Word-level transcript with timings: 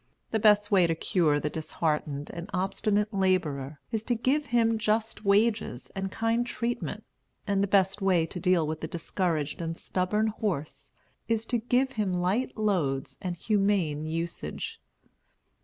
The 0.31 0.39
best 0.39 0.71
way 0.71 0.87
to 0.87 0.95
cure 0.95 1.39
the 1.39 1.51
disheartened 1.51 2.31
and 2.33 2.49
obstinate 2.55 3.13
laborer 3.13 3.79
is 3.91 4.01
to 4.05 4.15
give 4.15 4.47
him 4.47 4.79
just 4.79 5.23
wages 5.23 5.91
and 5.95 6.11
kind 6.11 6.43
treatment; 6.43 7.03
and 7.45 7.61
the 7.61 7.67
best 7.67 8.01
way 8.01 8.25
to 8.25 8.39
deal 8.39 8.65
with 8.65 8.81
the 8.81 8.87
discouraged 8.87 9.61
and 9.61 9.77
stubborn 9.77 10.25
horse 10.25 10.89
is 11.27 11.45
to 11.45 11.59
give 11.59 11.91
him 11.91 12.13
light 12.15 12.57
loads 12.57 13.19
and 13.21 13.35
humane 13.35 14.07
usage. 14.07 14.81